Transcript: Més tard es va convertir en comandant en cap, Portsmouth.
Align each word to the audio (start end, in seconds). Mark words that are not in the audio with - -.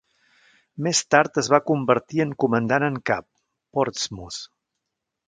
Més 0.85 1.01
tard 1.15 1.35
es 1.41 1.49
va 1.55 1.59
convertir 1.71 2.23
en 2.25 2.31
comandant 2.45 2.87
en 2.87 2.97
cap, 3.11 3.29
Portsmouth. 3.79 4.41